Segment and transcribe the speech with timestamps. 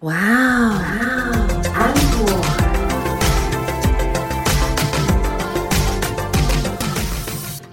[0.00, 0.84] 哇哦，哇
[1.24, 1.32] 哦
[1.72, 2.28] 安果。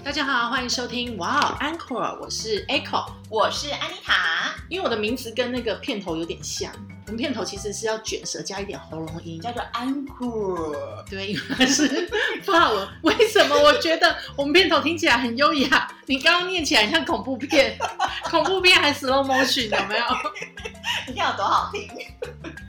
[0.02, 3.04] 大家好，欢迎收听哇哦安可我是 Echo。
[3.28, 6.72] 我是安妮塔，因为我的名字跟那个片头有点像，
[7.06, 10.74] 我们片头其实是要卷舌加一点喉咙音，叫做安库。
[11.08, 12.08] 对， 因为它是
[12.42, 12.88] 法文。
[13.02, 15.86] 为什么我觉得我们片头听起来很优雅？
[16.06, 17.76] 你刚刚念起来像恐怖片，
[18.30, 20.04] 恐怖片还 slow motion 有没有？
[21.06, 21.88] 你看有多好听？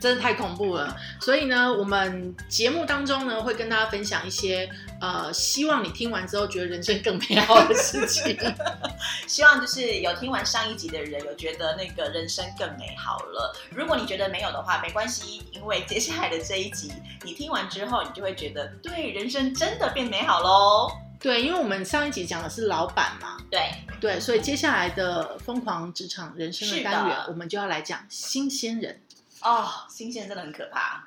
[0.06, 0.96] 真的太恐怖了。
[1.20, 4.68] 所以呢，我们节目当中呢，会跟大家分享一些
[5.00, 8.38] 呃，希望你听完之后觉得人生更美好的事情。
[9.26, 13.52] 希望就是有听完上一集的人，有觉得那个人生更美好了。
[13.70, 16.92] 如果你觉得没有的话，没关系，因为接下来的这一集，
[17.24, 20.88] 你听完之后，你就会觉得对人生真的变美好喽。
[21.18, 29.00] 对，因为我们上一集讲的是老板嘛，对，对，所以接下来的疯狂职场人生的单元，我们就要来讲新鲜人。
[29.42, 31.06] 哦，新鲜真的很可怕。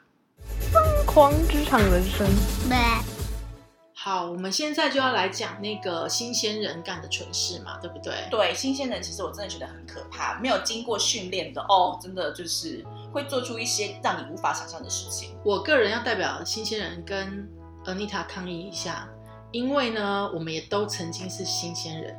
[0.71, 2.27] 疯狂职场人生。
[3.93, 8.13] 好，我们现在就要来讲那个新鲜人干的蠢事嘛，对不对？
[8.31, 15.35] 对，新鲜人其实我真的觉得很可怕，没有经过训练的哦，真的就是会做出一些让你无法想象的事情。
[15.43, 17.45] 我个人要代表新鲜人跟
[17.83, 19.05] Anita 抗议一下，
[19.51, 22.15] 因为呢，我们也都曾经是新鲜人。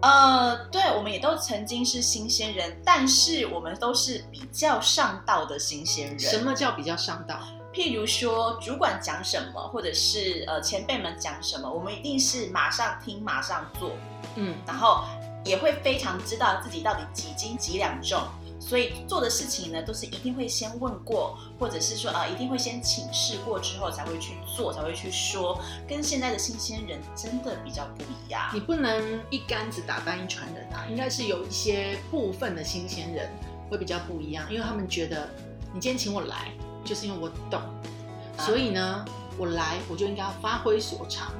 [0.00, 6.18] 呃，对，我们也都曾经是新鲜人，但是我们都是比较上道的新鲜人。
[6.18, 7.40] 什么叫比较上道？
[7.72, 13.90] 譬如说，主管讲什么，或者是呃前辈们讲什么，我们一定是马上听，马上做，
[14.36, 15.04] 嗯，然后
[15.44, 18.20] 也会非常知道自己到底几斤几两重，
[18.60, 28.50] 所以做的事情呢，都是一定会先问过，或者是说呃一定会先请示过之后才会去做，才会去说，跟现在的新鲜人真的比较不一样。
[28.52, 33.30] 你不能一竿子打翻一船人啊，应该是有一些部分的新鲜人
[33.70, 35.28] 会比较不一样，因为他们觉得
[35.72, 36.52] 你今天请我来，
[36.84, 37.60] 就是因为我懂，
[38.38, 39.04] 所以呢，
[39.38, 41.32] 我来我就应该要发挥所长，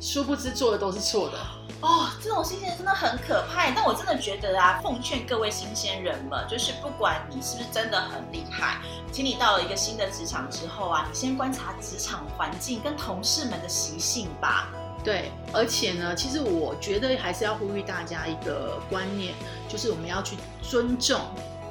[0.00, 1.38] 殊不知做的都是错的。
[1.84, 3.70] 哦，这种新鲜真的很可怕。
[3.72, 8.78] 但我真的觉得啊，奉劝各位新鲜人们，就是不管你是不是真的很厉害，
[9.12, 14.68] 请你到了一个新的职场之后啊，你先观察职场环境跟同事们的习性吧。
[15.04, 19.34] 对，而且呢，其实我觉得还是要呼吁大家一个观念，
[19.68, 21.20] 就是我们要去尊重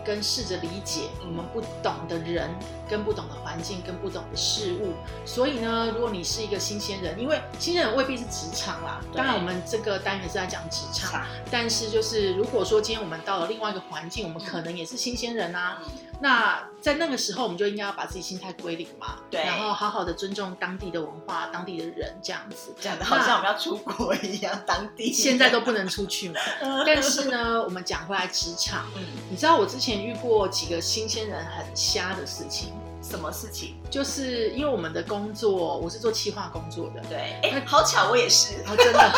[0.05, 2.49] 跟试着理解我们不懂的人、
[2.89, 4.93] 跟不懂的环境、跟不懂的事物。
[5.25, 15.81] 所以呢，如果你是一个新鲜人，因为新鲜人未必是职场啦，对当然我们这个单元是在讲职场，场但是就是如果说今天我们到了另外一个环境，我们可能也是新鲜人啊。
[15.83, 15.91] 嗯，
[16.23, 22.73] 那在那个时候，我们就应该要把自己心态归零嘛，对然后好好的尊重当地的文化、当地的人，这样子。
[22.79, 26.39] 讲的好像我们要出国一样，当地现在都不能出去嘛。
[26.87, 33.75] 但是呢，我们讲回来职场，嗯，你知道我之前遇过几个新鲜人很瞎的事情，什么事情？
[33.91, 38.63] 就是因为我们的工作，我是做企划工作的，对，哎，好巧，我也是。
[38.65, 39.11] 哦真的，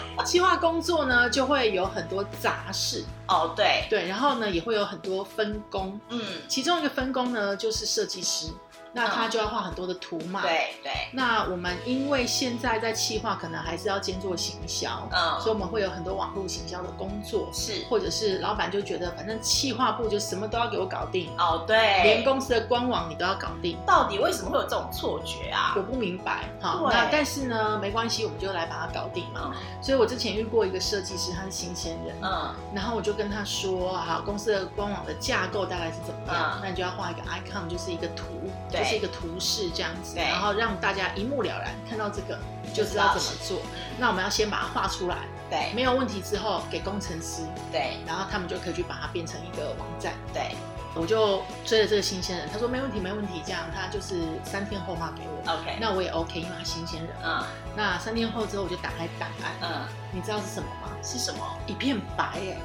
[0.24, 8.46] 企划工作呢就会有很多杂事，哦，对，对，然后呢也会有很多分工，嗯，其中一个分工呢就是设计师，
[8.92, 10.42] 那他就要画很多的图嘛，。
[10.42, 23.76] 对对，那我们因为现在在企划，可能还是要兼做行销，嗯所以我们会有很多网络行销的工作，是，或者是老板就觉得反正企划部就什么都要给我搞定，哦，对，连公司的官网你都要搞定。
[23.86, 25.74] 到底为什么会有这种错觉啊？
[25.76, 29.52] 我不明白，好，对那但是呢，没关系，我们就来把它搞定嘛。
[29.54, 38.24] 嗯所以我之前遇过一个设计师，他是新鲜人，嗯，然后我就跟他说，好，公司的官网的架构大概是怎么样，嗯那你就要画一个 icon，就是一个图，
[38.70, 42.38] 对就是一个图示这样子，然后让大家一目了然，看到这个
[42.72, 43.60] 就知道怎么做。
[43.98, 45.18] 那我们要先把它画出来，
[45.50, 50.12] 对没有问题之后给工程师，对然后他们就可以去把它变成一个网站。
[50.32, 50.54] 对
[50.94, 55.52] 我就追了这个新鲜人，他说没问题，没问题，这样他就是三天后发给我。
[55.54, 57.10] ，OK，那我也 OK，因为他新鲜人。
[57.24, 57.42] 嗯
[57.74, 60.92] 那三天后之后，我就打开档案，嗯，你知道是什么吗？
[61.02, 61.38] 是什么？
[61.66, 62.58] 一片白哎，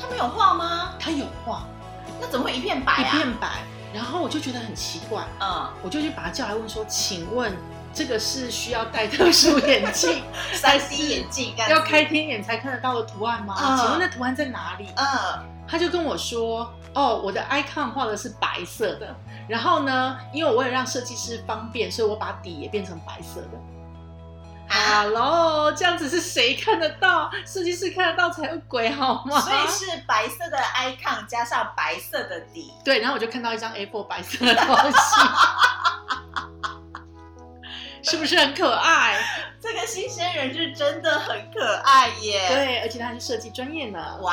[0.00, 0.94] 他没有画吗？
[0.98, 1.62] 他有画
[2.20, 3.10] 那怎么会一片白一啊？
[3.12, 3.62] 片白，
[3.92, 7.52] 然后我就觉得很奇怪，嗯，我就去把他叫来问说，请问
[7.92, 10.22] 这个是需要戴特殊眼镜，
[10.54, 13.54] 三 C 眼镜要开天眼才看得到的图案吗？
[13.58, 14.86] 嗯请问那图案在哪里？
[14.96, 15.06] 嗯
[15.66, 19.14] 他就跟我说，哦，我的 icon 画的是白色的，
[19.46, 23.58] 然后呢，因为我为了让设计师方便，所以我把底也变成白色的。
[24.70, 27.30] 啊， Hello，这样子是谁看得到？
[27.46, 29.40] 设计师看得到才有鬼好吗？
[29.40, 35.20] 所以是白色的 icon 加上白色的底，对，然后我就看到一张 A4 白色的东西，
[38.10, 39.18] 是不是很可爱？
[39.60, 42.48] 这个新鲜人是真的很可爱耶。
[42.48, 44.18] 对，而且他还是设计专业呢。
[44.22, 44.32] 哇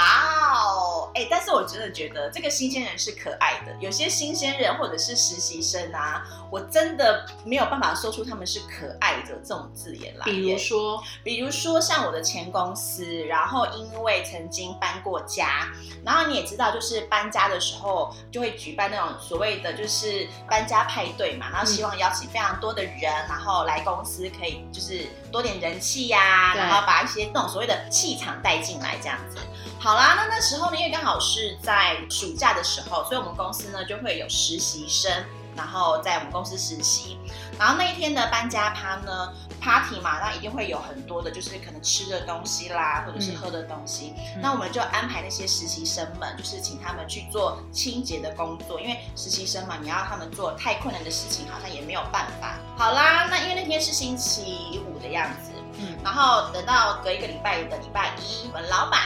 [0.63, 3.75] 哦，哎，但是我真的觉得这个新鲜人是可爱的。
[3.81, 10.24] 有些新鲜人或者是实习生啊，我真的没有办法说出他们是可爱的这种字眼来。
[10.24, 15.68] 比如说，比如说像我的前公司，然后因为曾经搬过家，
[16.06, 29.38] 然后你也知道，就是搬家的时候就会举办那种所谓的就是搬家派对嘛，然后希望邀请非常多的人，然后来公司可以就是多点人气呀，然后把一些那种所谓的气场带进来这样子。
[29.79, 35.12] 好啦，那那时候呢，因为刚好是在暑假的时候，所以我们公司呢就会有实习生，
[35.57, 37.18] 然后在我们公司实习。
[37.59, 44.13] 然后那一天的搬家趴呢，party 嘛，那一定会有很多的，就是可能吃的东西啦，或者是喝的东西。
[44.39, 52.56] 那我们就安排那些实习生们，就是请他们去做清洁的工作，因为实习生嘛，你要他们做太困难的事情，好像也没有办法。
[52.77, 59.01] 好啦，那因为那天是星期五的样子，嗯，然后等到隔一个礼拜的礼拜一，我们老板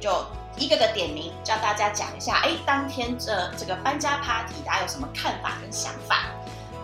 [0.00, 0.24] 就
[0.58, 6.26] 一个个点名，叫大家讲一下，哎，当天这这个搬家 party 大家有什么看法跟想法。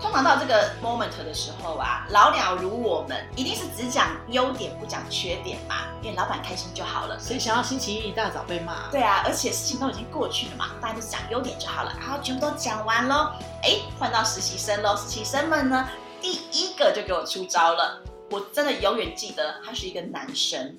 [0.00, 7.18] 通常到这个 moment 的时候啊，老鸟如我们一定是只讲优点不讲缺点嘛，因为老板开心就好了。
[7.18, 8.90] 谁想要星期一一大早被骂？
[8.90, 11.96] 对啊，而且事情都已经过去了嘛，大家就讲优点就好了。
[11.98, 13.30] 然后全部都讲完喽，
[13.62, 14.94] 哎，换到实习生喽。
[14.94, 15.88] 实习生们呢，
[16.20, 20.76] 第一个就给我出招了，我真的永远记得他是一个男生。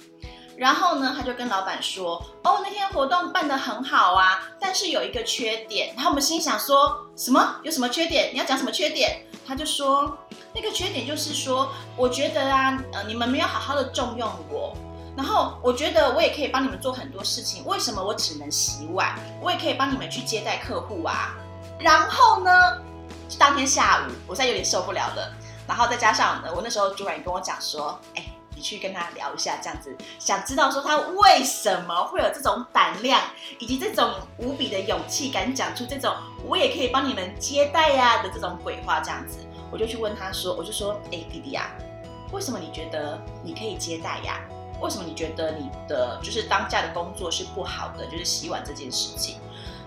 [0.58, 7.58] 然后呢，他就跟老板说：“哦，那天活动办得很好啊，但是有一个缺点。”然后我们心想说：“什么？
[7.64, 8.32] 有什么缺点？
[8.34, 10.18] 你要讲什么缺点？”他就说
[10.56, 14.74] ：“那个缺点就是说，我觉得啊，呃，你们没有好好的重用我。
[15.18, 19.14] 然后我觉得我也可以帮你们做很多事情，为什么我只能洗碗？
[19.42, 21.36] 我也可以帮你们去接待客户啊。
[21.80, 22.52] 然后呢，
[23.38, 25.34] 当天下午，我现在有点受不了了。
[25.68, 28.26] 然后再加上呢，我那时候主管也跟我讲说：，哎。”
[28.66, 33.22] 去跟他聊一下，这样子想知道说他为什么会有这种胆量，
[33.60, 36.12] 以及这种无比的勇气，敢讲出这种
[36.44, 39.38] 我也可以帮你们接待呀的这种鬼话，这样子，
[39.72, 41.70] 我就去问他说，我就说，哎，弟弟啊，
[42.32, 44.42] 为什么你觉得你可以接待呀？
[44.82, 49.38] 为什么你觉得你的就是当下的工作是不好的，就是洗碗这件事情？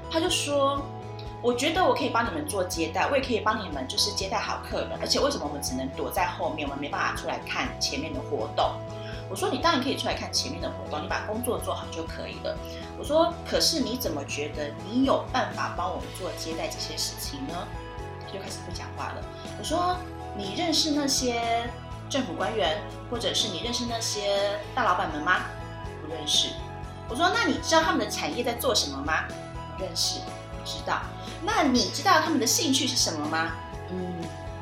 [0.08, 0.80] 他就说。
[1.40, 8.72] 我觉得我可以帮你们做接待，我也可以帮你们就是接待好客人，而且为什么我们只能躲在后面，我们没办法出来看前面的活动？
[9.30, 12.56] 我说你当然可以出来看前面的活动，你把工作做好就可以了。
[12.98, 17.54] 我说可是你怎么觉得你有办法帮我们做接待这些事情呢？
[18.20, 19.22] 他就开始不讲话了。
[19.58, 19.96] 我说
[20.36, 21.70] 你认识那些
[22.10, 25.42] 政府官员，或者是你认识那些大老板们吗？
[26.02, 26.48] 不认识。
[27.08, 29.24] 我说那你知道他们的产业在做什么吗？
[29.76, 30.18] 不认识。
[30.58, 31.00] 不知道，
[31.42, 33.52] 那你知道他们的兴趣是什么吗？
[33.90, 34.14] 嗯，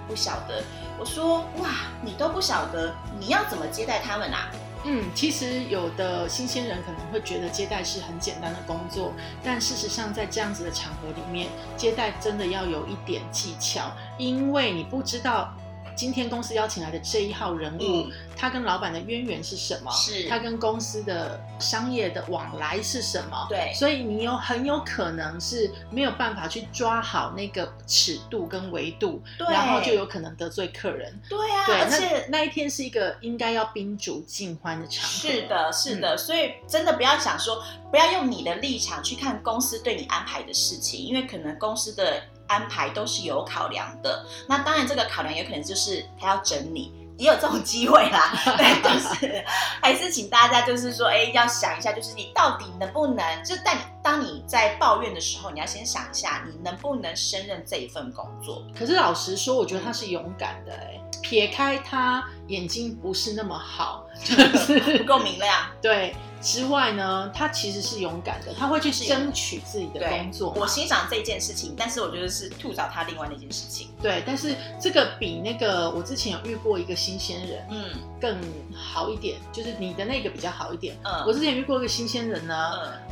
[0.06, 0.62] 不晓得。
[0.98, 1.68] 我说哇，
[2.02, 4.48] 你都不晓得，你要怎么接待他们啊？
[4.84, 9.12] 嗯，其实有的新鲜人可能会觉得接待是很简单的工作，
[9.42, 15.52] 但事实上在这样子的场合里面，接待真的要有一点技巧，因为你不知道。
[15.96, 18.06] 今天公司邀请来的这一号人物，
[18.36, 19.90] 他跟老板的渊源是什么？
[19.90, 23.46] 是，他跟公司的商业的往来是什么？
[23.48, 31.18] 对，所以你有很有可能是没有办法去抓好那个尺度跟维度，然后就有可能得罪客人。
[31.30, 35.08] 对啊，而且那一天是一个应该要宾主尽欢的场合。
[35.08, 42.22] 是的，是的，所以真的不要想说，不要用你的立场去看公司对你安排的事情，因为可能公司的。
[42.48, 48.32] 安排都是有考量的，那当然这个考量有可能就是他要整你，也有这种机会啦。
[48.56, 49.44] 对，就是
[49.82, 58.62] 还是请大家就是说，哎，要想一下，就是你到底能不能，就在当你在抱怨的时候，你要先想一下，你能不能胜任这一份工作。
[58.78, 66.14] 可是老实说，我觉得他是勇敢的，哎，撇开他眼睛不是那么好，就是不够明亮， 对。
[66.40, 70.54] 之外呢，他其实是勇敢的，他会去争取自己的工作。
[70.56, 73.88] 我欣赏这件事情，但是我觉得是吐槽他另外那件事情。
[74.00, 77.84] 对，但是这个比那个我之前有遇过一个新鲜人，嗯，
[78.20, 78.38] 更
[78.74, 80.96] 好一点，就是你的那个比较好一点。
[81.04, 82.54] 嗯，我之前遇过一个新鲜人呢，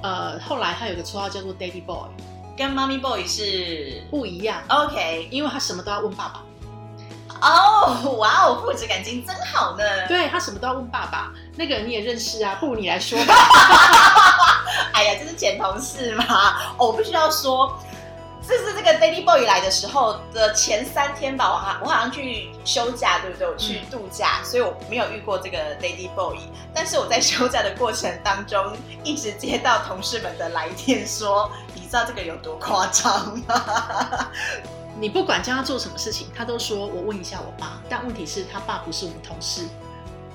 [0.02, 2.08] 嗯呃，后来他有个绰号叫做 Daddy Boy，
[2.56, 4.62] 跟 Mommy Boy 是不一样。
[4.68, 6.42] OK，因为他什么都要问爸爸。
[7.44, 9.84] 哦，哇哦，父子感情真好呢。
[10.08, 13.34] 对他什么都要问爸爸，那个人你也认识啊，不如你来说吧。
[14.94, 16.24] 哎呀，这是前同事嘛。
[16.78, 17.78] 哦，我必须要说，
[18.46, 23.46] 这是这个 Daddy Boy 来的时候的前三天吧，我好我好像去休假，对不对？
[23.46, 26.38] 我去度假，所以我没有遇过这个 Daddy Boy。
[26.74, 34.28] 但是我在休假的过程当中，一直接到同事们的来电，说你知道这个有多夸张吗？
[35.00, 37.80] 你不管叫他做什么事情，他都说我问一下我爸。
[37.88, 39.66] 但问题是，他爸不是我们同事。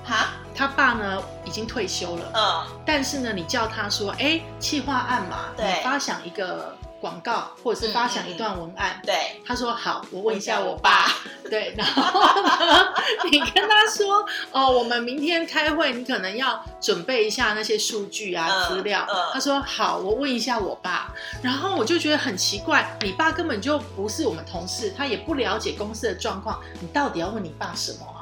[0.04, 5.68] 哈，他爸呢已经退休了，嗯，但是呢，你叫他说，哎，企划案嘛，对。
[5.68, 9.02] 你发想一个广告，或者是发想一段文案。
[9.06, 11.08] 对，他说好，我问一下我爸。
[11.50, 12.94] 对，然后呢，
[13.32, 19.06] 你跟他说，哦，我们明天开会，你可能要准备一下那些数据啊、嗯资料。
[19.10, 21.14] 嗯他说好，我问一下我爸。
[21.42, 28.20] 然后我就觉得很奇怪，你爸根本就不是我们同事，他也不了解公司的状况，你到底要问你爸什么啊？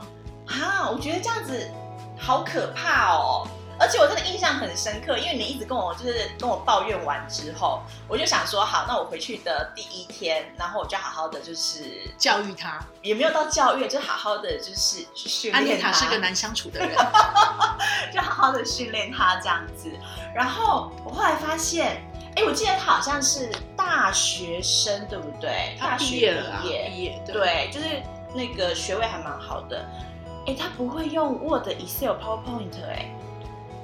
[0.47, 1.69] 啊，我觉得这样子
[2.17, 3.47] 好可怕哦。
[3.79, 11.83] 而且我真的印象很深刻，因为你一直跟我就是跟我抱怨完之后，我就想说，好，那我回去的第一天，然后我就好好的就是
[12.17, 16.95] 教育他，也没有到教育，就好好的就是去训安妮练他，塔是个难相处的人。
[18.13, 19.91] 就好好的训练他这样子。
[20.33, 22.01] 然后我后来发现，
[22.35, 25.77] 哎，我记得他好像是大学生，对不对？
[25.79, 27.33] 大学业了啊，毕业毕业对。
[27.33, 28.01] 对，就是
[28.33, 29.85] 那个学位还蛮好的。
[30.47, 33.13] 哎，他不会用 Word、Excel、PowerPoint 哎。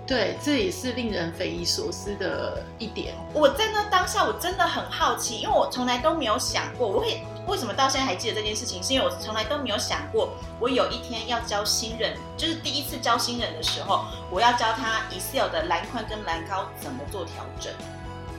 [0.05, 3.15] 对，这也是令人匪夷所思的一点。
[3.33, 17.72] 我在那当下，我真的很好奇，因为我从来都没有想过，我会为什么到现在还记得这件事情，是因为我从来都没有想过，我有一天要教新人，就是第一次教新人的时候，我要教他 Excel 的栏宽跟栏高怎么做调整。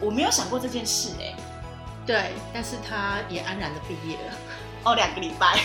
[0.00, 1.34] 我没有想过这件事哎、
[2.04, 4.34] 对，但是他也安然的毕业了。
[4.84, 5.58] 哦，两个礼拜，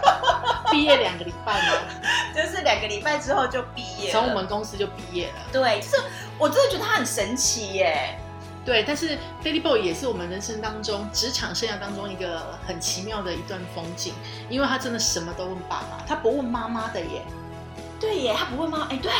[0.70, 1.72] 毕业两个礼拜吗？
[2.34, 4.12] 就是两个礼拜之后就毕业。
[4.12, 5.34] 从我们公司就毕业了。
[5.52, 6.02] 对，就是
[6.38, 8.18] 我真的觉得他很神奇耶。
[8.64, 14.12] 对，但是 Daily Boy 也是我们人生当中、职场生涯当中一个很奇妙的一段风景，
[14.50, 17.22] 因为他真的什么都问爸爸，他不问妈妈的耶。
[17.98, 18.86] 对耶，他不问妈？
[18.90, 19.10] 哎，对，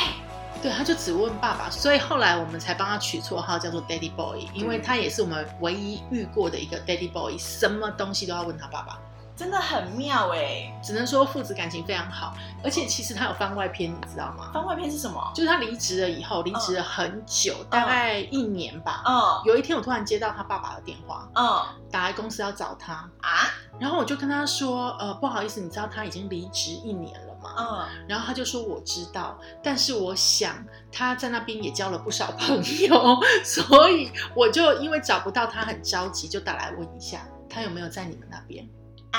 [0.62, 8.98] 对，他就只问爸爸，所以后来我们才帮他取绰号叫做 Daddy Boy，因为他也是我们唯一遇过的一个 Daddy Boy，什么东西都要问他爸爸。
[9.40, 10.70] 真的很妙哎。
[10.82, 14.50] 只能说父子感情非常好，而且其实他有番外篇，你知道吗？
[14.52, 15.32] 番外篇是什么？
[15.34, 19.02] 就是他离职了以后，离职了很久，大概一年吧。
[19.06, 19.12] 嗯
[19.46, 22.92] 有一天我突然接到他爸爸的电话，嗯打来公司要找他，
[23.22, 27.54] 啊然后我就跟他说，呃，不好意思，你知道他已经离职一年了吗？
[27.58, 30.54] 嗯然后他就说我知道，但是我想
[30.92, 32.56] 他在那边也交了不少朋
[32.86, 38.68] 友， 所以我就因为找不到他很着急，就打来问一下他有没有在你们那边。
[39.12, 39.18] 啊！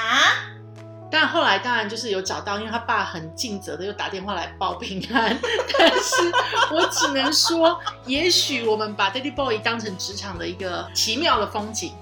[1.14, 5.38] 但后来当然就是有找到，因为他爸很尽责的又打电话来报平安。
[5.78, 6.32] 但是
[6.72, 11.94] 我只能说，也许我们把 Daddy Boy 当成职场的一个奇妙的风景，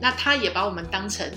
[0.00, 1.30] 那他也把我们当成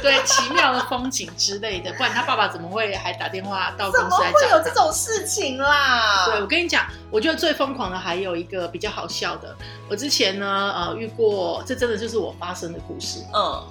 [0.00, 4.70] 对奇妙的风景之类的，不然他爸爸怎么会还打电话到公司来会有这？
[4.74, 6.26] 种事情啦？
[6.26, 9.54] 对，我跟你讲，我觉得最疯狂的还有一个比较好笑的。
[9.88, 13.20] 我之前呢，呃，遇过，这真的就是我发生的故事。
[13.32, 13.62] 嗯，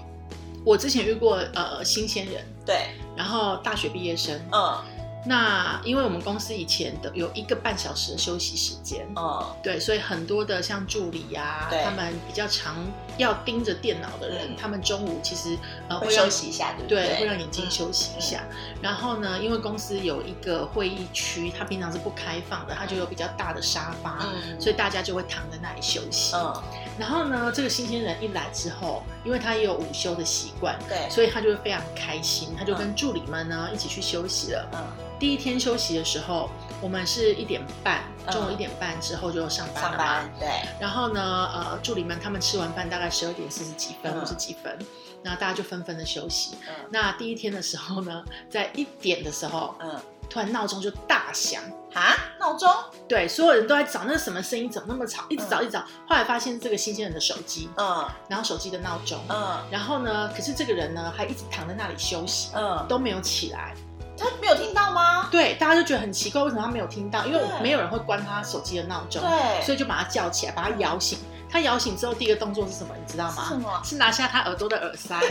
[0.63, 4.77] 我之前遇过呃新鲜人，对，然后大学毕业生，嗯。
[5.23, 9.45] 那因为我们公司以前的有一个半小时的休息时间，嗯。
[9.61, 11.83] 对，所以很多的像助理呀、对。
[11.83, 12.75] 他们比较常
[13.17, 14.55] 要盯着电脑的人，嗯。
[14.59, 15.55] 他们中午其实
[15.87, 17.19] 呃会休息一下，对不对，对？
[17.19, 18.41] 会让眼睛休息一下。
[18.81, 26.35] 然后呢，因为公司有一个会议区，它平常是不开放的，它就有比较大的沙发，嗯，所以大家就会躺在那里休息。
[26.35, 26.51] 嗯，
[26.97, 34.67] 然后呢，这个新鲜人一来之后，因为他也有午休的习惯，对，所以他就会非常开心，他就跟助理们呢一起去休息了。
[34.73, 34.79] 嗯。
[35.19, 36.49] 第一天休息的时候，
[36.81, 38.33] 我们是一点半，嗯。
[38.33, 39.97] 中午一点半之后就上班了嘛。
[39.97, 40.49] 上班，对，
[40.79, 44.21] 然后呢，呃，助理们他们吃完饭大概十二点四十几分、嗯。
[44.21, 44.75] 五十几分，
[45.23, 46.57] 然后大家就纷纷的休息。
[46.67, 46.73] 嗯。
[46.91, 51.61] 那第一天的时候呢，在一点的时候，嗯，突然闹钟就大响，
[51.93, 52.69] 啊，闹钟，
[53.07, 55.79] 对，所有人都在找那个什么声音，怎么那么吵，一直找一直找。
[56.07, 63.73] 后来发现是这个新鲜人的手机，嗯然后手机的闹钟，嗯然后呢，可是这个人呢还一直躺在那里休息，嗯，都没有起来。
[64.17, 65.27] 他没有听到吗？
[65.31, 67.25] 对，大家就觉得很奇怪，为什么他没有听到？
[67.25, 71.17] 因为对没有人会关他手机的闹钟，对，所以就把他叫起来，把他摇醒。
[71.49, 72.93] 他摇醒之后，第一个动作是什么？
[72.97, 73.43] 你知道吗？
[73.43, 75.19] 是什么是拿下他耳朵的耳塞。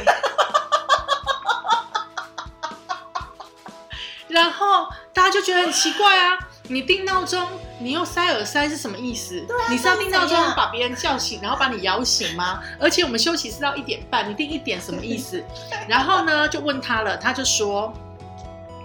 [4.29, 6.39] 然后大家就觉得很奇怪啊，
[6.71, 7.45] 你定闹钟，
[7.81, 9.41] 你用塞耳塞是什么意思？
[9.47, 12.61] 对啊你是要定闹钟把别人叫醒，然后把你摇醒吗？
[12.79, 15.43] 而且我们休息是到一点半，你定一点什么意思？
[15.89, 17.93] 然后呢，就问他了，他就说，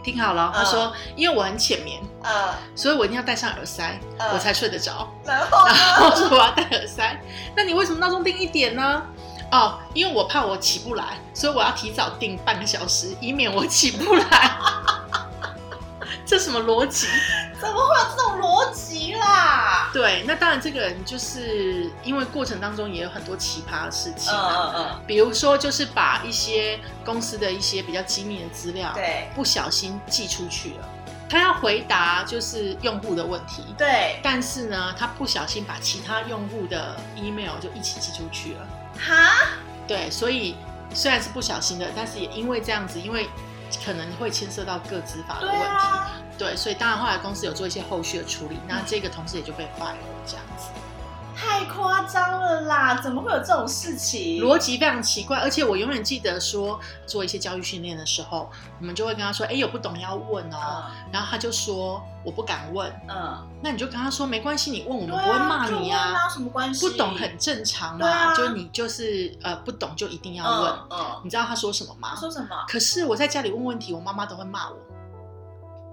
[0.04, 5.08] 听好了，他说，因为我很浅眠，呃所以我一定要戴上耳塞，呃我才睡得着。
[5.24, 6.16] 然后然后？
[6.16, 7.22] 说我要戴耳塞，
[7.56, 9.04] 那你为什么闹钟定一点呢？
[9.52, 14.58] 哦，因为我怕我起不来，所以我要提早定半个小时，以免我起不来。
[16.36, 17.08] 这什么逻辑？
[17.62, 19.90] 怎么会有这种逻辑啦？
[19.94, 30.90] 对，那当然，这个人就是因为过程当中也有很多奇葩的事情嗯啊，嗯嗯，比如说就是把一些公司的一些比较机密的资料，对，不小心寄出去了。
[31.30, 38.68] 他他要回答就是用户的问题，对，但是呢，他不小心把其他用户的 email 就一起寄出去了。
[38.98, 39.48] 哈，
[39.86, 40.56] 对，所以
[40.94, 43.28] 虽然是不小心的，但是也因为这样子，因为
[43.86, 50.68] 可能会牵涉到各执法的问题，啊，对，所以当然后来公司有做一些后续的处理，那这个同事也就被 fire 了，这样子。
[51.38, 52.96] 太夸张了啦！
[52.96, 54.42] 怎么会有这种事情？
[54.42, 58.50] 逻辑非常奇怪，而且我永远记得说，做一些教育训练的时候，
[58.80, 66.88] 我们就会跟他说，哎，有不懂要问哦，嗯然后他就说我不敢问，嗯，那你就跟他说没关系，你问我们不会骂你啊，什么关系？
[66.88, 70.72] 不懂很正常嘛，啊就你就是呃不懂就一定要问。
[70.72, 72.22] 嗯嗯，你知道他说什么吗他？
[72.22, 72.48] 说什么？
[72.66, 74.78] 可是我在家里问问题，我妈妈都会骂我。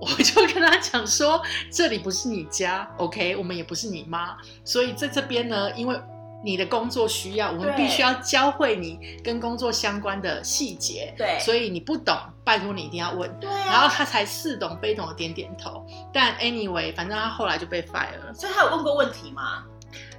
[0.19, 1.41] 我就跟他讲说，
[1.71, 5.97] 这里不是你家，OK，我们也不是你妈，所以在这边呢，因为
[6.45, 13.33] 你的工作需要，我们必须要教会你跟工作相关的细节，对所以你不懂，拜托你一定要问。
[13.39, 18.35] 对啊，然后他才似懂非懂的点点头，但 anyway，反正他后来就被 fire 了。
[18.35, 19.63] 所以他有问过问题吗？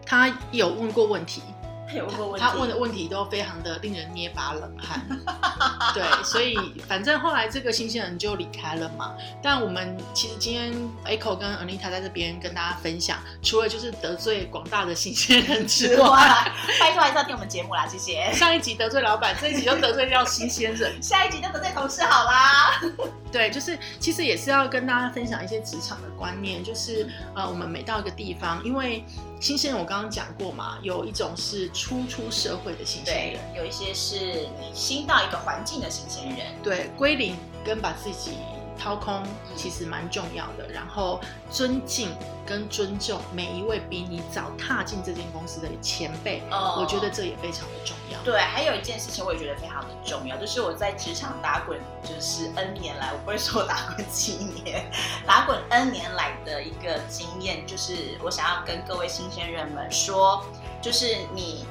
[0.06, 1.42] 他有问过问题，
[1.94, 5.06] 他 有问过问题，他问的问题都非常的令人捏把冷汗。
[5.94, 6.58] 对，所以
[6.88, 9.14] 反正后来这个新鲜人就离开了嘛。
[9.42, 10.74] 但我们其实今天
[11.06, 16.46] Echo 跟 Anita 在这边跟大家分享，除了就是得罪广大的新鲜人之外，哇，
[16.80, 18.32] 拜托还是要听我们节目啦，谢谢。
[18.34, 21.02] 上一集得罪老板，这一集就得罪掉新鲜人。
[21.02, 22.82] 下一集就得罪同事好啦。
[23.32, 29.04] 对，就是其实也是要跟大家分享一些职场的观念，就是呃，我们每到一个地方，因为
[29.44, 38.38] 新鲜人我刚刚讲过嘛，有一种是初出社会的新鲜对人，，有一些是你新到一个环境的新鲜人，对，归零跟把自己
[38.77, 39.24] 掏空
[39.56, 42.10] 其实蛮重要的，然后尊敬
[42.46, 48.20] 跟尊重每一位比你早踏进这间公司的前辈，哦我觉得这也非常的重要。
[48.24, 54.89] 对，还有一件事情我也觉得非常的重要，就是我在职场打滚，就是 N 年来，我不会说我打滚几年，
[55.25, 60.44] 打滚 N 年来的一个经验，就是我想要跟各位新鲜人们说，
[60.82, 61.65] 就是你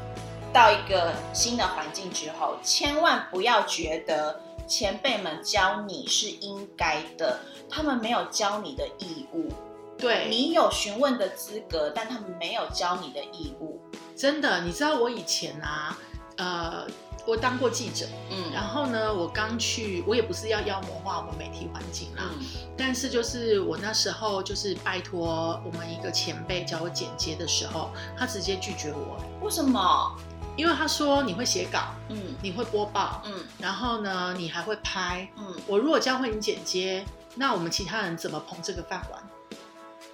[0.52, 4.38] 到一个新的环境之后，千万不要觉得
[4.72, 7.38] 前辈们教你是应该的，
[7.68, 9.52] 他们没有教你的义务，
[9.98, 13.78] 对，你有询问的资格，但他们没有教你的义务。
[14.16, 15.98] 真的，你知道我以前啊，
[16.38, 16.86] 呃，
[17.26, 18.50] 我当过记者，嗯。
[18.50, 22.46] 然后呢，我刚去，我也不是要妖魔化我们媒体环境啦，嗯。
[22.74, 30.16] 但是就是我那时候就是拜托我们一个前辈教我剪接的时候，他直接拒绝我，为什么？
[30.56, 35.28] 因为他说你会写稿，嗯你会播报，嗯然后呢，你还会拍。
[35.36, 39.22] 嗯，我如果教会你剪接，那我们其他人怎么捧这个饭碗？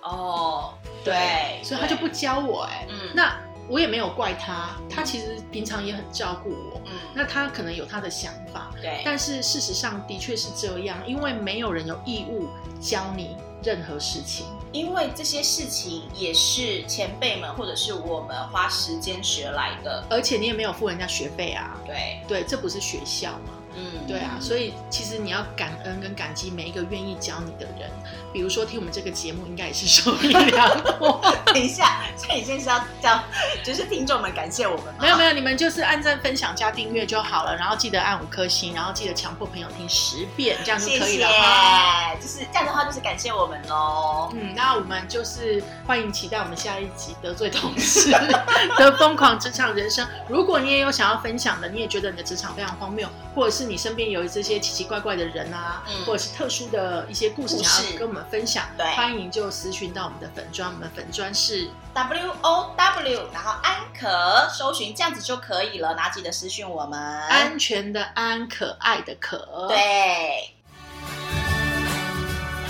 [0.03, 0.75] 哦，
[1.05, 3.37] 对，所以他就不教我、哎、嗯那
[3.69, 6.81] 我也没有怪他，他其实平常也很照顾我。
[6.87, 12.49] 嗯，那他可能有他的想法，对，但是事实上的确是这样，因为没有人有义务
[12.81, 14.47] 教你任何事情。
[14.73, 23.55] 因为这些事情也是前辈们或者是我们花时间学来的，而且你也没有付人家学费啊，对，对，这不是学校嘛？
[23.79, 27.89] 嗯，对啊，所以其实你要感恩跟感激每一个愿意教你的人，
[28.33, 31.21] 比如说听我们这个节目，应该也是受益良多。
[31.47, 33.23] 等一下，所以你现在是要叫，
[33.65, 34.95] 就是听众们感谢我们吗？
[35.01, 44.31] 没有没有，你们就是按赞、分享、加订阅就好了，然后记得按五颗星，然后记得强迫朋友听十遍，这样就谢谢可以了哈。，就是这样的话，就是感谢我们喽。
[44.35, 48.11] 嗯，那我们就是欢迎期待我们下一集得罪同事
[48.77, 50.07] 的疯狂职场人生。
[50.29, 66.99] 如果你也有想要分享的，你也觉得你的职场非常荒谬，或者是你身边有这些奇奇怪怪的人啊，嗯或者是特殊的一些故事想要跟我们分享，对欢迎就私讯到我们的粉砖，我们的粉砖是 W O W，然后安可搜寻这样子就可以了，然后记得私讯我们。
[67.29, 70.51] 安全的安，可爱的可。，对，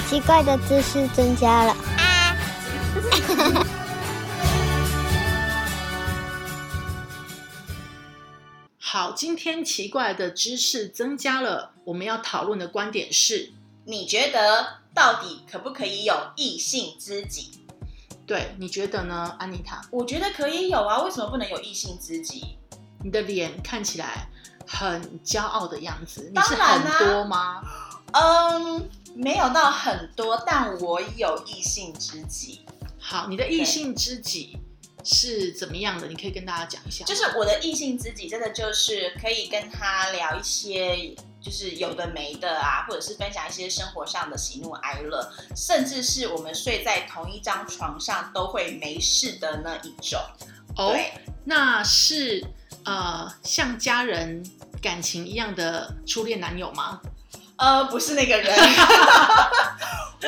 [0.09, 1.77] 奇怪的知识增加了。
[8.91, 13.53] 好，今天奇怪的知识增加了，我们要讨论的观点是。
[13.85, 17.67] 你觉得到底可不可以有异性知己？
[18.27, 19.83] 对，你觉得呢，安妮塔？
[19.91, 22.57] 我觉得可以有啊，为什么不能有异性知己？
[23.05, 24.27] 你的脸看起来
[24.67, 27.61] 很骄傲的样子，你是很多吗？
[28.13, 32.65] 嗯，没有到很多，但我有异性知己。
[32.99, 34.59] 好，你的异性知己
[35.11, 36.07] 是怎么样的？
[36.07, 37.03] 你可以跟大家讲一下。
[37.07, 50.21] 就是我的异性知己，真的就是可以跟他聊一些，就是有的没的啊，或者是分享一些生活上的喜怒哀乐，甚至是我们睡在同一张床上都会没事的那一种。
[50.77, 50.95] 哦，
[51.45, 52.45] 那是
[52.85, 54.45] 呃像家人
[54.83, 57.01] 感情一样的初恋男友吗？
[57.57, 58.55] 呃，不是那个人。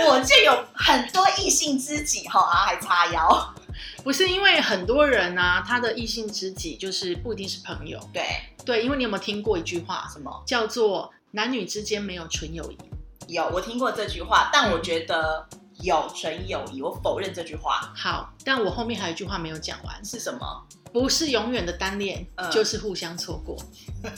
[0.07, 3.55] 我就有很多异性知己哈，然后还叉腰。
[4.03, 8.01] 不是因为很多人啊，他的异性知己就是不一定是朋友。
[8.13, 8.25] 对，
[8.65, 10.43] 对，因为你有没有听过一句话，什么？
[10.47, 12.79] 叫做男女之间没有纯友谊？
[13.29, 15.47] 有，我听过这句话，但我觉得
[15.83, 17.93] 有纯友谊，我否认这句话。
[17.95, 20.67] 好，但我后面还有一句话没有讲完，是什么？
[20.93, 23.57] 不是永远的单恋，嗯就是互相错过。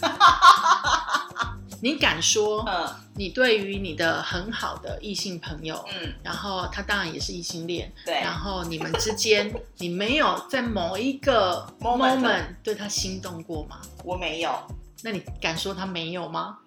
[1.83, 13.81] 你敢说，嗯你对于你的很好的异性朋友，嗯，然后他当然也是异性恋，对然后你们之间， 你没有在某一个 Moment moment 对他心动过吗？
[14.05, 14.57] 我没有。
[15.03, 16.59] 那你敢说他没有吗？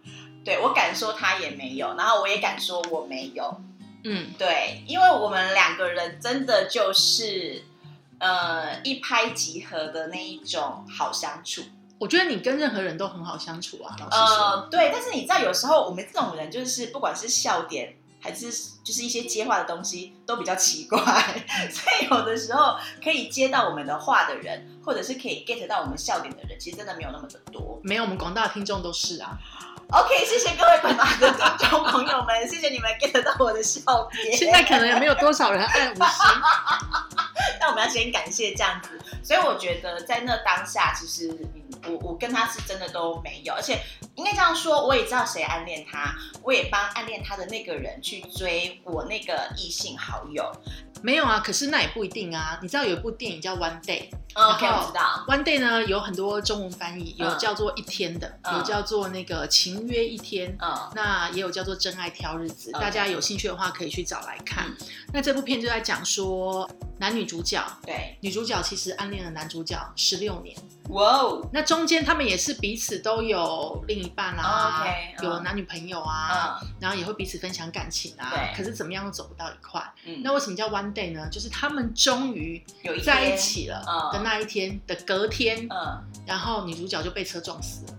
[0.44, 3.60] 对我敢说他也没有，然后我也敢说我没有。
[4.04, 7.64] 嗯，对，因为我们两个人真的就是
[8.20, 11.64] 呃一拍即合的那一种好相处。
[11.98, 14.46] 我觉得你跟任何人都很好相处啊，老实说。
[14.46, 18.52] 呃，对，但是你知道，有时候我们这种人就是不管是笑点还是
[18.84, 21.00] 就是一些接话的东西都比较奇怪，
[21.72, 27.80] 所以有的时候可以接到我们的话的人，或者是可以 get 到我们笑点的人，其实真的没有那么的多。
[27.84, 29.38] 没有，我们广大的听众都是啊。
[29.92, 33.82] OK，谢谢各位广大的听众朋友们，谢谢你们 get 到我的笑
[34.12, 34.36] 点。
[34.36, 36.04] 现在可能也没有多少人按五星。
[37.60, 43.80] 但我们要先感谢这样子，所以我觉得在那当下，其实嗯，我我跟他是真的都没有，而且
[44.16, 50.52] 应该这样说，我也知道谁暗恋他，我也帮暗恋他的那个人去追我那个异性好友。
[51.02, 52.58] 没有啊，可是那也不一定啊。
[52.64, 55.24] 你知道有一部电影叫《One Day》OK，然后我知道。
[55.28, 60.58] ，One Day 呢有很多中文翻译，有嗯叫做一天的，嗯有叫做那个情约一天。
[60.60, 64.68] 嗯那也有叫做真爱挑日子，OK 大家有兴趣的话可以去找来看。
[64.70, 64.78] 嗯
[65.14, 70.58] 那这部片就在讲说男女主角，对，女主角其实暗恋了男主角十六年，
[70.90, 79.82] 哇哦，那中间他们也是彼此都有另一半啊 OK，嗯有男女朋友啊，嗯然后也会彼此分享感情啊对，可是怎么样都走不到一块。
[80.06, 81.28] 嗯，那为什么叫 one day 呢？
[81.30, 82.64] 就是他们终于
[83.04, 87.94] 在一起了嗯的那一天的隔天，嗯然后女主角就被车撞死了。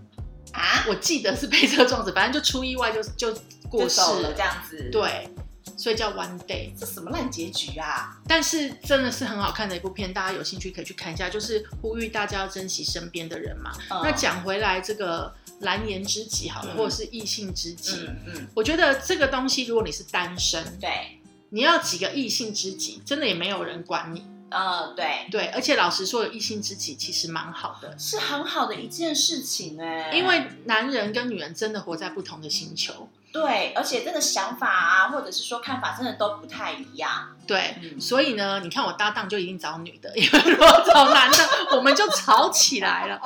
[0.53, 3.31] 啊，我记得是被车撞死，反正就出意外就就
[3.69, 5.29] 过世就了这样子，，对，
[5.77, 6.71] 所以叫 one day。
[6.75, 8.17] 这什么烂结局啊？
[8.27, 11.29] 但是真的是很好看的一部片，大家有兴趣可以去看一下。
[11.29, 13.71] 就是呼吁大家要珍惜身边的人嘛。
[13.91, 16.77] 嗯那讲回来，这个蓝颜知己好了，嗯。
[16.77, 24.25] 或者是异性知己，嗯嗯，我觉得这个东西，如果你是单身，对，你要几个异性知己，真的也没有人管你。
[24.49, 33.09] 嗯对，对，而且老实说，有异性知己其实蛮好的，是很好的一件事情哎，因为男人跟女人真的活在不同的星球。
[33.31, 37.35] 对，而且真的想法啊，或者是说看法，真的都不太一样。
[37.45, 41.37] 对，嗯所以呢，你看我搭档就一定找女的， 因为如果找男的，
[41.75, 43.19] 我们就吵起来了。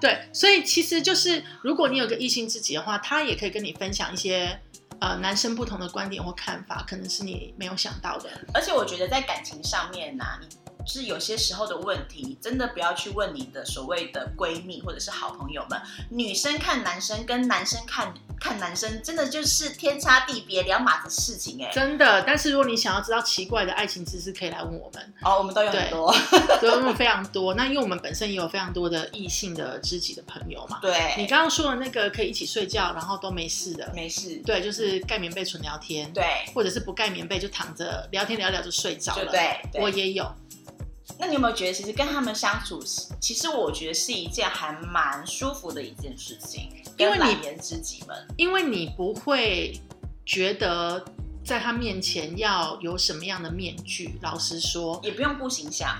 [0.00, 4.60] 对，所以其实就是，如果你有个异性知己的话，他也可以跟你分享一些
[5.00, 8.30] 呃男生不同的观点或看法，可能是你没有想到的。
[8.54, 10.48] 而且我觉得在感情上面呐、你
[10.88, 15.80] 是有些时候的问题，真的不要去问你的所谓的闺蜜或者是好朋友们。
[16.10, 21.70] 女生看男生跟男生看看男生，真的就是天差地别两码子事情哎。
[21.72, 26.14] 真的，但是如果你想要知道奇怪的爱情知识，可以来问我们，哦，我们都有很多。
[26.60, 27.54] 对，我们 非常多。
[27.54, 30.78] 那因为我们本身也有非常多的异性的知己的朋友嘛。
[30.80, 34.40] 对你对，刚刚说的那个可以一起睡觉，然后都没事的，没事。
[34.46, 36.24] 对，就是盖棉被纯聊天，对，
[36.54, 39.30] 或者是不盖棉被就躺着聊天聊聊就睡着了。
[39.30, 40.26] 对我也有。
[41.18, 42.82] 那你有没有觉得，其实跟他们相处，
[43.20, 46.70] 其实我觉得是一件还蛮舒服的一件事情。
[46.96, 49.80] 因为你跟蓝颜知己们，因为你不会
[50.24, 51.04] 觉得
[51.44, 54.18] 在他面前要有什么样的面具。
[54.22, 55.96] 老实说，也不用顾形象，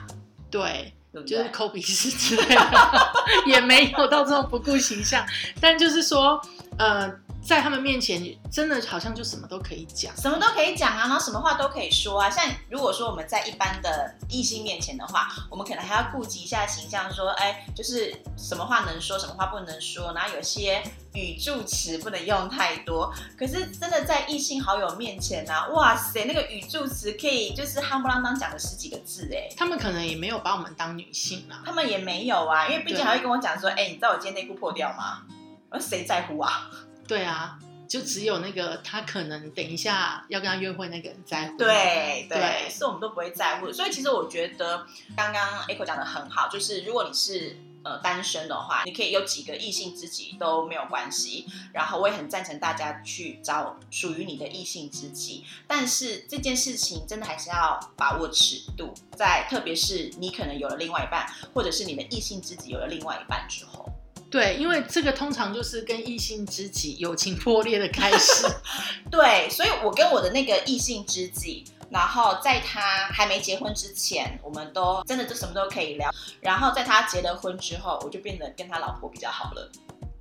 [0.51, 1.25] 对，对对？
[1.25, 3.13] 就是抠鼻屎之类的，
[3.47, 5.25] 也没有到这种不顾形象。
[5.61, 6.41] 但就是说，
[6.79, 7.09] 呃，
[7.43, 10.15] 在他们面前，真的好像就什么都可以讲。
[10.17, 12.29] 什么都可以讲啊，然后什么话都可以说啊。
[12.29, 20.83] 像如果说我们在一般的异性面前的话，我们可能还要顾及一下形象，说，哎，就是什么话能说，什么话不能说，然后有些
[21.15, 23.11] 语助词不能用太多。
[23.39, 29.49] 可是真的在异性好友面前呢、啊，哇塞，那个语助词可以就是夯不啷当讲了十几个字，哎。
[29.57, 31.63] 他们可能也没有把我们当女性啊。
[31.65, 35.23] 他们也没有啊，因为毕竟对还会跟我讲说，哎、你知道我今天内裤破掉吗？
[35.71, 36.69] 我说谁在乎啊？
[37.09, 41.57] 对啊，就只有那个他可能等一下要跟他约会那个人在乎。
[41.57, 43.73] 对对，对是我们都不会在乎。
[43.73, 51.47] 所以其实我觉得刚刚 Echo 讲的很好，就是如果你是呃单身的话，你可以有几个异性知己都没有关系。
[51.73, 63.89] 然后我也很赞成大家去找属于你的异性知己，但是这件事情真的还是要把握尺度，在特别是你可能有了另外一半，或者是你的异性知己有了另外一半之后。
[64.31, 68.47] 对，因为这个通常就是跟异性知己友情破裂的开始。
[69.11, 76.11] 对，所以我跟我的那个异性知己，然后在他还没结婚之前，我们都真的就什么都可以聊。
[76.41, 79.71] 然后在他结了婚之后，我就变得跟他老婆比较好了。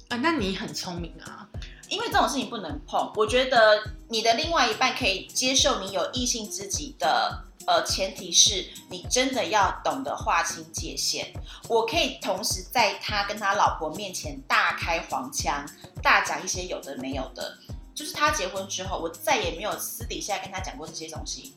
[0.08, 1.48] 啊，那你很聪明啊。
[1.90, 11.34] 因为这种事情不能碰，我觉得你的另外一半可以接受你有异性知己的，呃，前提是你真的要懂得划清界限。
[11.68, 15.66] 我可以同时在他跟他老婆面前大开黄腔，
[16.02, 17.58] 大讲一些有的没有的。
[17.94, 21.56] 就是他结婚之后，我再也没有私底下跟他讲过这些东西，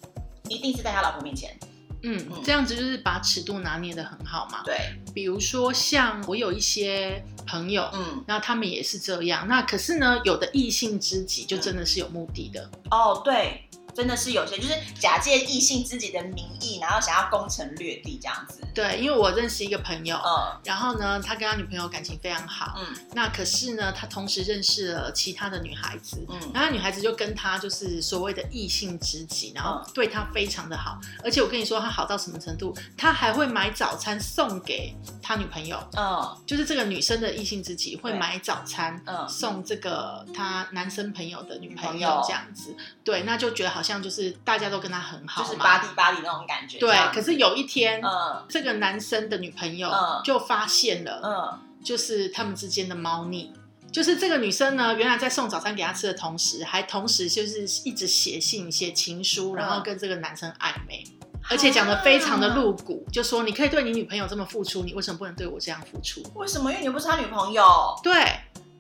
[0.49, 1.57] 一定是在他老婆面前。
[2.03, 4.63] 嗯，这样子就是把尺度拿捏的很好嘛。
[4.65, 9.47] 对，比如说像我有一些朋友，嗯，那他们也是这样。
[9.47, 12.69] 那可是呢，有的异性知己就真的是有目的的。
[12.91, 13.63] 哦，对。
[14.01, 18.63] 真的是有些，就是假借异性知己的名义，然后想要攻城略地这样子。
[18.75, 42.25] 对，因为我认识一个朋友，嗯，然后呢，他跟他女朋友感情非常好，嗯，那可是呢，他同时认识了其他的女孩子，嗯，然后女孩子就跟他就是所谓的异性知己，然后对他非常的好，而且我跟你说他好到什么程度，他还会买早餐送给他女朋友，嗯，就是这个女生的异性知己会买早餐，嗯，送这个他男生朋友的女朋朋友。
[42.31, 46.79] 这样子，对，那就觉得好像就是大家都跟他很好就是巴蒂巴蒂那种感觉。
[46.79, 53.51] 这对，可是有一天，嗯这个男生的女朋友嗯就发现了，嗯就是他们之间的猫腻。
[53.91, 61.05] 就是这个女生呢，原来在送早餐给他吃的同时，还同时就是一直写信、写情书，然后跟这个男生暧昧，
[61.51, 66.23] 而且讲的非常的露骨，就说你可以对你女朋友这么付出，你为什么不能对我这样付出？
[66.37, 66.71] 为什么？
[66.71, 67.65] 因为你又不是他女朋友。
[68.01, 68.15] 对，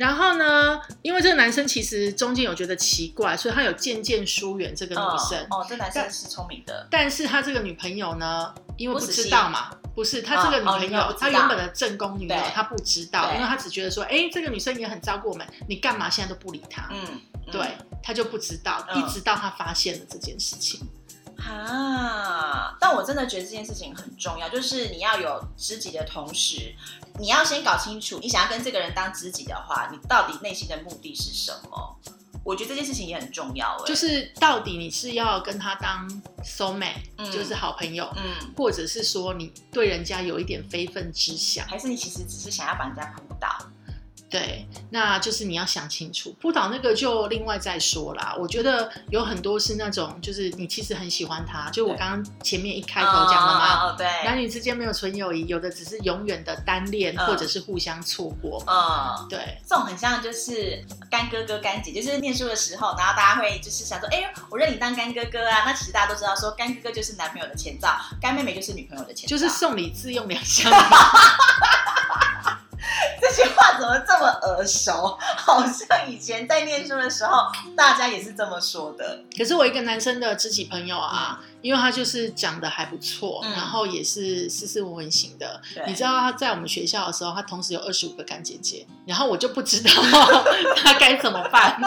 [0.00, 5.38] 然后呢，因为这个男生其实中间有觉得奇怪，所以他有渐渐疏远这个女生。
[5.50, 6.88] 哦，这男生是聪明的。
[6.90, 16.88] 但是他这个女朋友呢，因为不知道嘛，不是他这个女朋友，他原本的正宫女友对，她不知道，因为她只觉得说，哎，这个女生也很照顾我们，你干嘛现在都不理她？
[16.90, 17.60] 嗯，嗯对，
[18.02, 20.80] 他就不知道，嗯一直到他发现了这件事情。
[21.40, 26.74] 啊，但我真的觉得这件事情很重要，就是你要有知己的同时，
[27.18, 31.96] 你要先搞清楚，你想要跟这个人当知己的话，你到底内心的目的是什么？
[32.42, 36.08] 我觉得这件事情也很重要、哎，就是到底你是要跟他当
[36.42, 41.66] soul mate，、嗯就是好朋友，嗯，或者是说你对人家有一点非分之想？
[41.68, 43.48] 还是你其实只是想要把人家扑倒？
[44.30, 48.36] 对，那就是你要想清楚，扑倒那个就另外再说啦。
[48.38, 58.62] 我觉得有很多是那种，就是你其实很喜欢他，就我对刚刚前面一开头讲的嘛，哦，对，男女之间没有纯友谊，有的只是永远的单恋，嗯或者是互相错过。
[58.66, 59.26] 嗯。
[59.28, 65.64] 对，这种很像就是干哥哥干姐，就是念书的时候，然后大家会就是想说，哎、我认你当干哥哥啊。
[65.66, 69.36] 那其实大家都知道说，干哥哥就是男朋友的前兆，干妹妹就是女朋友的前兆。
[69.36, 70.74] 就是送礼自用两相 宜。
[73.30, 75.16] 这句话怎么这么耳熟？
[75.36, 79.22] 好像以前在念书的时候，大家也是这么说的。
[79.36, 85.60] 可是我一个男生的知己朋友啊，因为他就是讲的还不错，嗯然后也是斯斯文文型的。
[85.86, 89.90] 你知道他在我们学校的时候，他同时有二十五个干姐姐，然后我就不知道
[90.76, 91.80] 他该怎么办。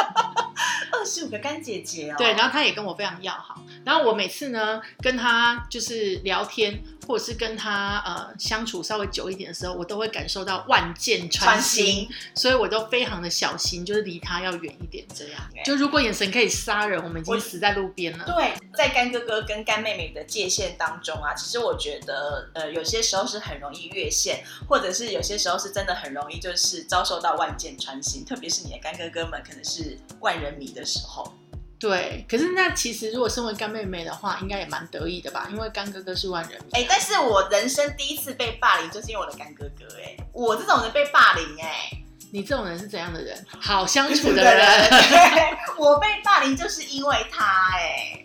[0.92, 15.42] 二十五个干姐姐哦，对，然后他也跟我非常要好，然后我每次呢跟他就是聊天，或者是跟他呃相处稍微久一点的时候，我都会感受到万箭穿穿心，心，所以我都非常的小心，就是离他要远一点，这样。
[15.52, 18.26] 对就如果眼神可以杀人，我们已经死在路边了。
[18.26, 31.34] 对，在干哥哥跟干妹妹的界限当中啊，其实我觉得，呃，有些时候是很容易越线，或者是有些时候是真的很容易就是遭受到万箭穿心，特别是你的干哥哥们可能是万人迷的时候。
[31.80, 35.50] 对，可是那其实如果身为干妹妹的话，应该也蛮得意的吧？
[35.52, 36.70] 因为干哥哥是万人迷。
[36.72, 41.90] 哎、但是我人生第一次被霸凌，就是因为我的干哥哥、哎，我这种人被霸凌、哎。
[42.32, 43.46] 你这种人是怎样的人？
[43.60, 44.90] 好相处的 人。
[45.78, 47.46] 我被霸凌就是因为他
[47.76, 48.24] 哎、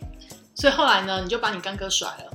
[0.61, 2.31] 所以后来呢，你就把你干哥甩了，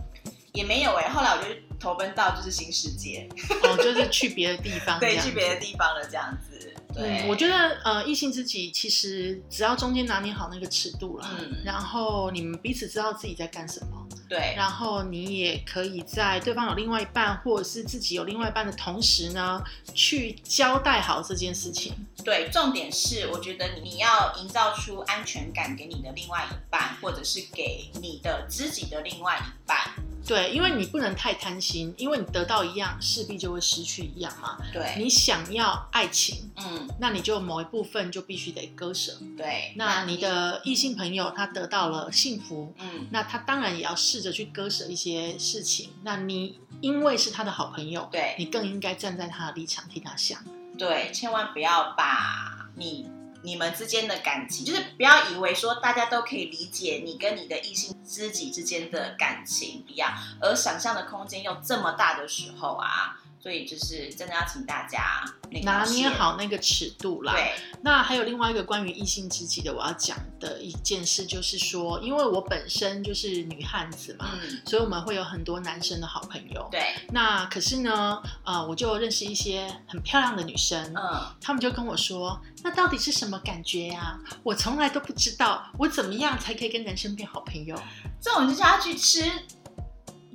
[0.53, 3.27] 也没有哎、后来我就投奔到就是新世界，
[3.63, 4.97] 哦，就是去别的地方。
[5.01, 6.52] 对，去别的地方了这样子。
[6.93, 7.53] 对，嗯，我觉得
[7.83, 19.61] 呃，异性知己其实只要中间拿捏好那个尺度啦，嗯然后你们彼此知道自己在干什么，对，然后你也可以在对方有另外一半，或者是自己有另外一半的同时呢，
[19.93, 21.93] 去交代好这件事情。
[22.23, 29.77] 对，重点是我觉得你要营造出安全感给你的另外一半，或者是给你的知己的另外一半。
[30.25, 34.57] 对，因为你不能太贪心，因为你得到一样，势必就会失去一样嘛。
[34.71, 39.17] 对，你想要爱情，嗯，那你就某一部分就必须得割舍。
[39.37, 39.73] 对。
[39.75, 45.89] 那你的异性朋友他得到了幸福，嗯，那他当然也要试着去割舍一些事情。
[46.03, 50.43] 那你因为是他的好朋友，对你更应该站在他的立场替他想。
[50.77, 53.07] 对，千万不要把你
[53.43, 67.33] 你们之间的感情，就是不要以为说大家都可以理解你跟你的异性知己之间的感情一样，而想象的空间又这么大的时候啊，所以就是真的要请大家那个拿捏好那个尺度啦。
[67.33, 67.51] 对，
[67.81, 76.65] 那还有另外一个关于异性知己的，我要讲的一件事就是说，因为我本身就是女汉子嘛，嗯，所以我们会有很多男生的好朋友。
[76.71, 87.77] 对，那可是呢，呃，我就认识一些很漂亮的女生，嗯，他们就跟我说，那到底是什么感觉呀、我从来都不知道，我怎么样才可以跟男生变好朋友？
[88.21, 89.29] 这种就叫他去吃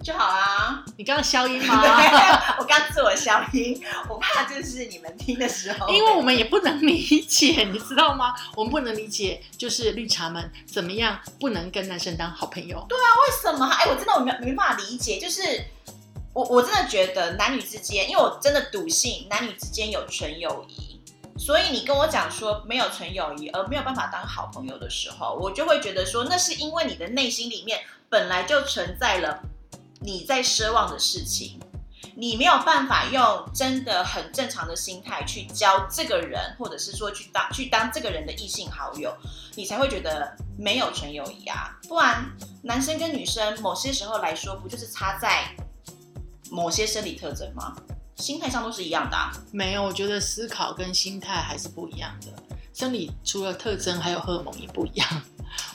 [0.02, 0.84] 就好啦。
[0.96, 1.82] 你刚刚消音吗？
[2.58, 8.34] 我刚自我消音，我怕就是你们听的时候，因为我们也不能理解，你知道吗？
[8.54, 12.84] 我们不能理解，就是绿茶们怎么样不能跟男生当好朋友。
[12.88, 13.66] 对啊为什么？
[13.66, 15.40] 哎，我真的我没没办法理解，就是
[16.32, 21.00] 我我真的觉得男女之间，因为我真的笃信男女之间有纯友谊，
[21.36, 29.42] 所以你跟我讲说没有纯友谊而没有办法当好朋友的时候，我就会觉得说那是因为你的内心里面本来就存在了
[30.00, 31.60] 你在奢望的事情。
[32.14, 39.16] 你没有办法用真的很正常的心态去交这个人，或者是说去当去当这个人的异性好友，
[39.54, 41.78] 你才会觉得没有纯友谊啊。
[41.88, 42.28] 不然，
[42.62, 45.44] 男生跟女生某些时候来说，不就是差在
[46.50, 47.76] 某些生理特征吗？
[48.16, 49.30] 心态上都是一样的、啊。
[49.52, 52.26] 没有，我觉得思考跟心态还是不一样的。
[52.74, 55.22] 生理除了特征，还有荷尔蒙也不一样，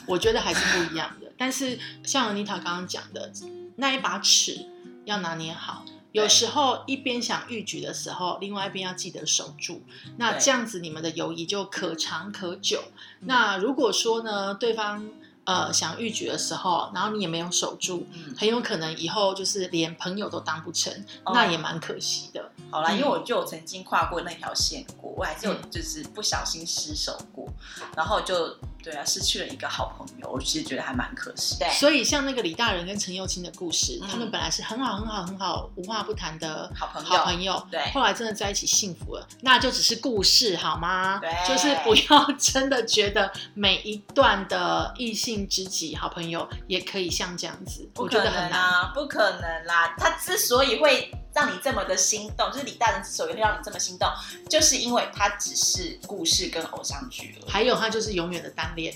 [0.06, 1.32] 我觉得还是不一样的。
[1.38, 3.32] 但是像妮塔刚刚讲的，
[3.76, 4.66] 那一把尺
[5.04, 5.84] 要拿捏好。
[6.12, 9.82] 有时候一边想欲举的时候，另外一边要记得守住。
[10.16, 12.84] 那这样子你们的友谊就可长可久。
[13.20, 15.08] 那如果说呢，对方
[15.42, 20.92] 呃想欲举的时候，然后你也没有守住，嗯，很有可能以后就是连朋友都当不成，
[21.24, 22.52] 哦那也蛮可惜的。
[22.70, 27.52] 好啦，嗯因为我就曾经跨过那条线过，我还是有嗯就是不小心失手过，
[27.96, 31.56] 然后就对啊，失去了一个好朋友，我其实觉得还蛮可惜。
[31.58, 41.18] 对，所以像那个李大人跟陈幼卿的故事，嗯他们本来是很好很好很好无话不谈的好朋友好朋友，对后来真的在一起幸福了，那就只是故事好吗？
[41.20, 48.50] 对就是不要 真的觉得每一段的异性知己好朋友也可以像这样子，不可我觉得很难。
[48.50, 49.94] 能啊，不可能啦！
[49.98, 54.08] 他之所以会让你这么的心动，就是李大人之所以会让你这么心动，
[54.48, 57.48] 就是因为他只是故事跟偶像剧了。
[57.50, 58.94] 还有他就是永远的单恋，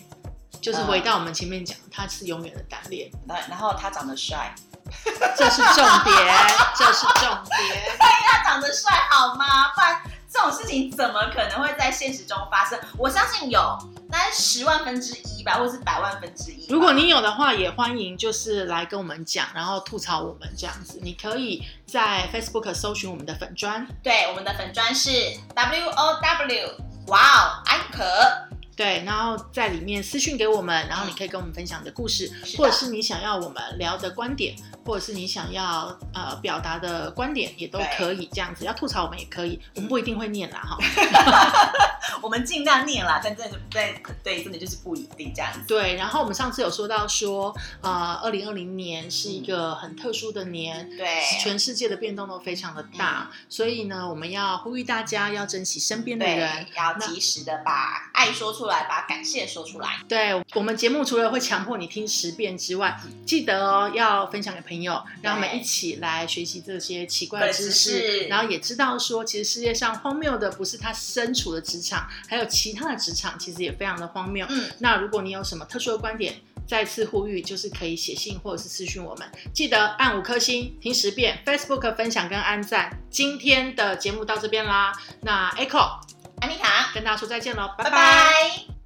[0.61, 4.55] 就是回到我们前面讲，他是永远的单恋，然然后他长得帅，
[5.37, 6.17] 这是重点，
[6.77, 7.99] 这是重点。
[7.99, 9.69] 他长得帅好吗？
[9.75, 12.79] 不然这种事情怎么可能会在现实中发生？
[12.99, 13.61] 我相信有，
[14.11, 16.67] 大概十万分之一吧，或者是百万分之一。
[16.69, 21.01] 如果你有的话，也欢迎就是来跟我们讲，然后吐槽我们这样子。
[21.03, 25.11] 你可以在 Facebook 搜寻我们的粉砖，对我们的粉砖是
[25.55, 26.69] W O W，
[27.07, 28.05] 哇哦，安可。
[28.77, 34.55] 对，然后在里面私讯给我们，然后你可以跟我们分享你的故事，或者是你想要我们聊的观点，
[34.89, 38.65] 或者是你想要呃表达的观点，也都可以这样子。
[38.65, 40.79] 要吐槽我们也可以，我们不一定会念啦哈。
[42.23, 45.61] 我们尽量念啦，但真的是对对，真的就是不一定这样子。
[45.69, 56.67] 对，然后我们上次有说到说，呃，二零二零年是一个很特殊的年，对，全世界的变动都非常的大，所以呢，我们要呼吁大家要珍惜身边的人，。
[56.75, 60.01] 要及时的把爱说出来，把感谢说出来。
[60.09, 64.78] 对我们节目除了会强迫你听十遍之外，记得哦要分享给朋友，
[65.23, 74.47] 让我们一起来学习这些奇怪的知识，然后也知道说，其实世界上荒谬的不是他身处的职场，还有其他的职场其实也非常的荒谬。
[74.49, 76.35] 嗯，那如果你有什么特殊的观点，
[76.67, 82.99] 再次呼吁，就是可以写信或者是私讯我们，记得按五颗星，听十遍，Facebook 分享跟按赞。
[83.11, 85.99] 今天的节目到这边啦，那 Echo
[86.41, 88.78] 安妮塔，跟大家说再见喽，拜拜拜